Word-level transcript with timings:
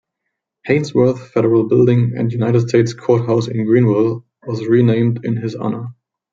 Haynsworth 0.67 1.27
Federal 1.27 1.67
Building 1.67 2.13
and 2.17 2.31
United 2.33 2.67
States 2.67 2.91
Courthouse 2.91 3.47
in 3.47 3.65
Greenville 3.67 4.25
was 4.47 4.65
renamed 4.65 5.23
in 5.25 5.37
his 5.37 5.53
honor. 5.53 5.89